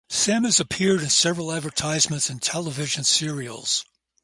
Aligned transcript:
Sami 0.09 0.47
has 0.47 0.59
appeared 0.59 1.03
in 1.03 1.11
several 1.11 1.51
advertisements 1.53 2.27
and 2.27 2.41
television 2.41 3.03
serials. 3.03 3.85